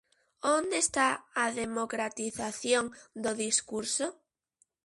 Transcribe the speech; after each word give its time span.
Onde 0.57 0.75
está 0.85 1.07
a 1.43 1.45
democratización 1.63 2.85
do 3.23 3.31
discurso? 3.45 4.07